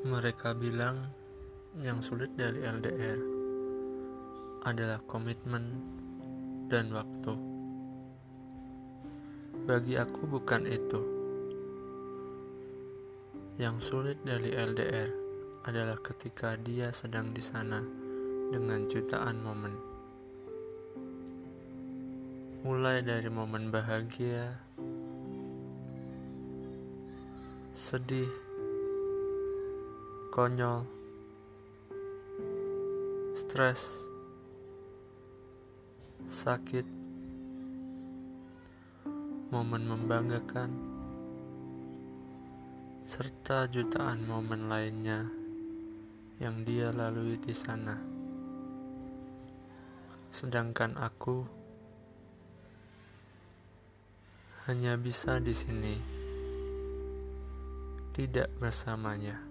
[0.00, 0.96] Mereka bilang
[1.76, 3.20] yang sulit dari LDR
[4.64, 5.76] adalah komitmen
[6.72, 7.36] dan waktu.
[9.68, 11.00] Bagi aku, bukan itu.
[13.60, 15.12] Yang sulit dari LDR
[15.68, 17.84] adalah ketika dia sedang di sana
[18.48, 19.74] dengan jutaan momen.
[22.64, 24.64] Mulai dari momen bahagia,
[27.76, 28.49] sedih,
[30.30, 30.86] konyol,
[33.34, 34.06] stres,
[36.30, 36.86] sakit,
[39.50, 40.70] momen membanggakan,
[43.02, 45.26] serta jutaan momen lainnya
[46.38, 47.98] yang dia lalui di sana.
[50.30, 51.42] Sedangkan aku
[54.70, 55.98] hanya bisa di sini,
[58.14, 59.49] tidak bersamanya.